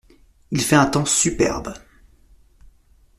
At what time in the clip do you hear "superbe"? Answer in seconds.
1.05-1.71